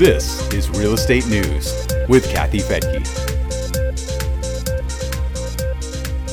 [0.00, 3.06] This is Real Estate News with Kathy Fettke.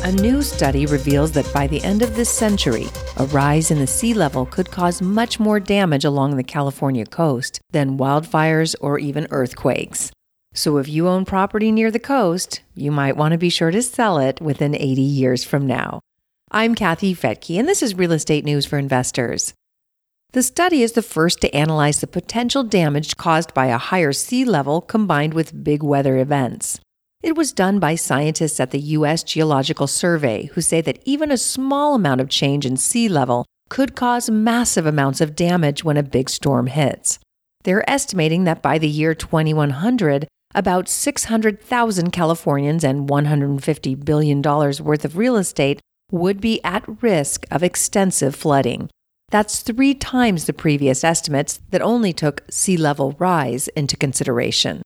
[0.05, 2.87] A new study reveals that by the end of this century,
[3.17, 7.59] a rise in the sea level could cause much more damage along the California coast
[7.71, 10.13] than wildfires or even earthquakes.
[10.53, 13.81] So if you own property near the coast, you might want to be sure to
[13.81, 15.99] sell it within 80 years from now.
[16.51, 19.53] I'm Kathy Fettke, and this is Real Estate News for Investors.
[20.33, 24.43] The study is the first to analyze the potential damage caused by a higher sea
[24.43, 26.79] level combined with big weather events.
[27.23, 29.23] It was done by scientists at the U.S.
[29.23, 33.95] Geological Survey who say that even a small amount of change in sea level could
[33.95, 37.19] cause massive amounts of damage when a big storm hits.
[37.63, 45.17] They're estimating that by the year 2100, about 600,000 Californians and $150 billion worth of
[45.17, 45.79] real estate
[46.11, 48.89] would be at risk of extensive flooding.
[49.29, 54.81] That's three times the previous estimates that only took sea level rise into consideration.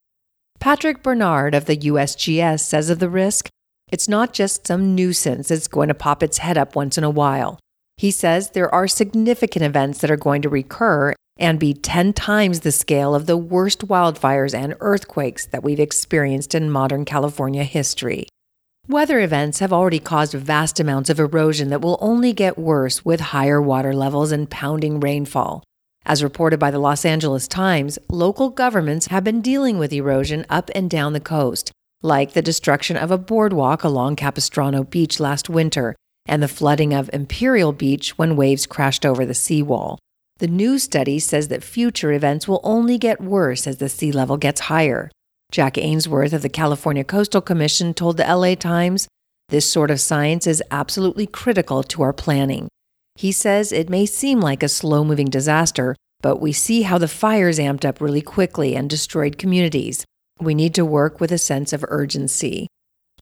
[0.60, 3.50] Patrick Barnard of the USGS says of the risk,
[3.92, 7.10] it's not just some nuisance that's going to pop its head up once in a
[7.10, 7.60] while.
[7.98, 12.62] He says there are significant events that are going to recur and be 10 times
[12.62, 18.28] the scale of the worst wildfires and earthquakes that we've experienced in modern California history.
[18.92, 23.22] Weather events have already caused vast amounts of erosion that will only get worse with
[23.22, 25.64] higher water levels and pounding rainfall.
[26.06, 30.70] As reported by the Los Angeles Times, local governments have been dealing with erosion up
[30.76, 35.96] and down the coast, like the destruction of a boardwalk along Capistrano Beach last winter
[36.26, 40.00] and the flooding of Imperial Beach when waves crashed over the seawall.
[40.40, 44.36] The new study says that future events will only get worse as the sea level
[44.36, 45.12] gets higher.
[45.52, 49.08] Jack Ainsworth of the California Coastal Commission told the LA Times
[49.50, 52.70] this sort of science is absolutely critical to our planning.
[53.16, 57.10] He says it may seem like a slow moving disaster, but we see how the
[57.10, 60.06] fires amped up really quickly and destroyed communities.
[60.40, 62.68] We need to work with a sense of urgency.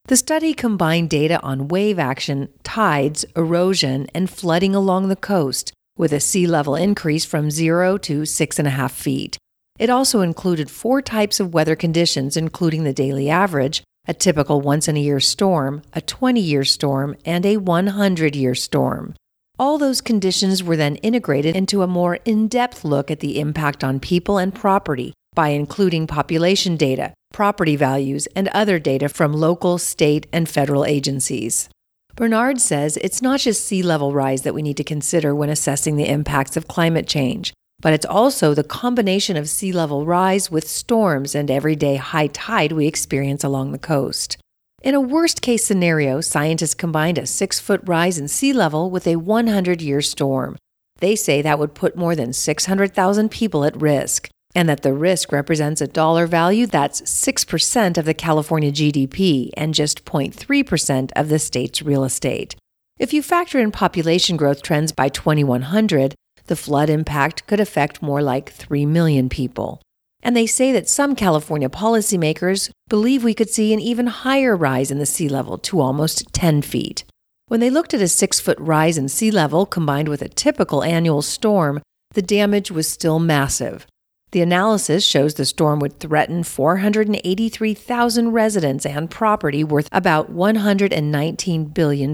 [0.06, 6.13] The study combined data on wave action, tides, erosion, and flooding along the coast, with
[6.13, 9.38] a sea level increase from zero to six and a half feet.
[9.79, 14.90] It also included four types of weather conditions, including the daily average, a typical once
[14.90, 19.16] in a year storm, a 20 year storm, and a 100 year storm.
[19.57, 23.84] All those conditions were then integrated into a more in depth look at the impact
[23.84, 29.78] on people and property by including population data, property values, and other data from local,
[29.78, 31.69] state, and federal agencies.
[32.16, 35.95] Barnard says it's not just sea level rise that we need to consider when assessing
[35.95, 40.67] the impacts of climate change but it's also the combination of sea level rise with
[40.67, 44.38] storms and everyday high tide we experience along the coast.
[44.81, 49.07] In a worst case scenario, scientists combined a six foot rise in sea level with
[49.07, 50.57] a 100 year storm.
[51.00, 55.31] They say that would put more than 600,000 people at risk, and that the risk
[55.31, 61.39] represents a dollar value that's 6% of the California GDP and just 0.3% of the
[61.39, 62.56] state's real estate.
[62.97, 66.16] If you factor in population growth trends by 2100,
[66.49, 69.81] the flood impact could affect more like 3 million people.
[70.21, 74.91] And they say that some California policymakers believe we could see an even higher rise
[74.91, 77.05] in the sea level to almost 10 feet.
[77.47, 80.83] When they looked at a six foot rise in sea level combined with a typical
[80.83, 81.81] annual storm,
[82.13, 83.88] the damage was still massive.
[84.31, 92.13] The analysis shows the storm would threaten 483,000 residents and property worth about $119 billion.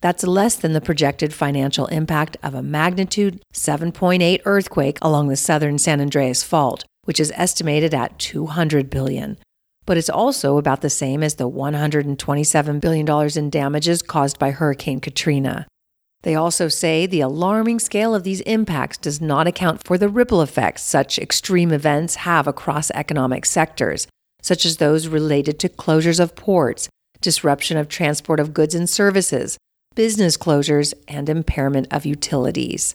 [0.00, 5.78] That's less than the projected financial impact of a magnitude 7.8 earthquake along the southern
[5.78, 9.38] San Andreas Fault, which is estimated at 200 billion.
[9.86, 15.00] But it's also about the same as the $127 billion in damages caused by Hurricane
[15.00, 15.66] Katrina.
[16.22, 20.42] They also say the alarming scale of these impacts does not account for the ripple
[20.42, 24.08] effects such extreme events have across economic sectors,
[24.42, 26.88] such as those related to closures of ports,
[27.20, 29.56] disruption of transport of goods and services,
[29.96, 32.94] business closures, and impairment of utilities.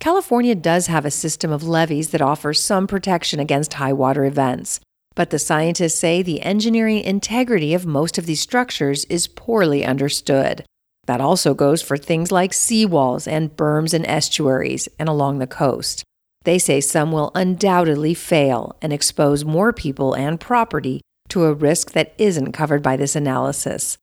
[0.00, 4.80] California does have a system of levees that offers some protection against high water events,
[5.14, 10.64] but the scientists say the engineering integrity of most of these structures is poorly understood.
[11.04, 16.04] That also goes for things like seawalls and berms and estuaries and along the coast.
[16.44, 21.92] They say some will undoubtedly fail and expose more people and property to a risk
[21.92, 23.98] that isn't covered by this analysis.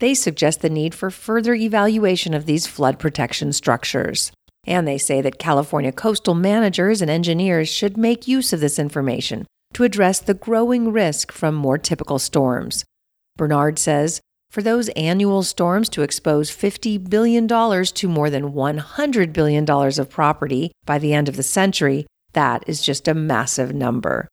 [0.00, 4.32] They suggest the need for further evaluation of these flood protection structures.
[4.66, 9.46] And they say that California coastal managers and engineers should make use of this information
[9.74, 12.84] to address the growing risk from more typical storms.
[13.36, 14.20] Barnard says
[14.50, 20.72] for those annual storms to expose $50 billion to more than $100 billion of property
[20.84, 24.28] by the end of the century, That is just a massive number.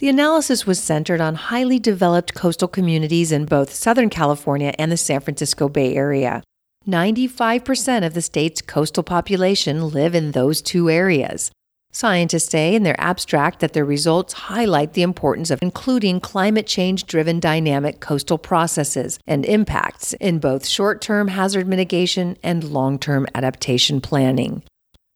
[0.00, 4.96] The analysis was centered on highly developed coastal communities in both Southern California and the
[4.96, 6.42] San Francisco Bay Area.
[6.88, 11.50] 95% of the state's coastal population live in those two areas.
[11.92, 17.04] Scientists say in their abstract that their results highlight the importance of including climate change
[17.04, 23.26] driven dynamic coastal processes and impacts in both short term hazard mitigation and long term
[23.34, 24.62] adaptation planning.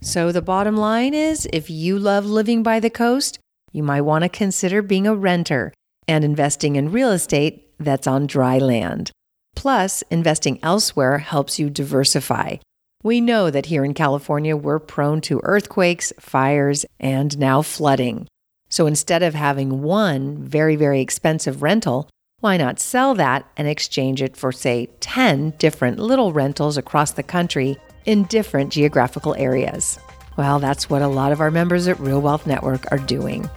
[0.02, 3.38] So, the bottom line is if you love living by the coast,
[3.74, 5.72] you might want to consider being a renter
[6.06, 9.10] and investing in real estate that's on dry land.
[9.56, 12.56] Plus, investing elsewhere helps you diversify.
[13.02, 18.28] We know that here in California, we're prone to earthquakes, fires, and now flooding.
[18.70, 22.08] So instead of having one very, very expensive rental,
[22.40, 27.22] why not sell that and exchange it for, say, 10 different little rentals across the
[27.24, 29.98] country in different geographical areas?
[30.36, 33.48] Well, that's what a lot of our members at Real Wealth Network are doing.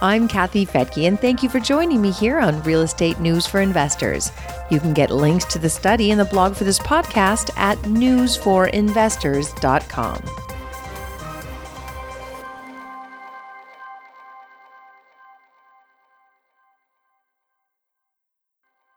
[0.00, 3.60] I'm Kathy Fettke, and thank you for joining me here on Real Estate News for
[3.60, 4.32] Investors.
[4.68, 10.41] You can get links to the study and the blog for this podcast at newsforinvestors.com.